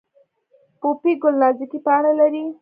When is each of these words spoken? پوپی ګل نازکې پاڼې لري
پوپی 0.79 1.11
ګل 1.21 1.35
نازکې 1.41 1.79
پاڼې 1.85 2.13
لري 2.19 2.43